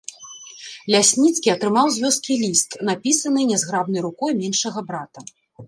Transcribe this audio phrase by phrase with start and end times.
[0.93, 5.19] Лясніцкі атрымаў з вёскі ліст, напісаны нязграбнай рукой меншага брата.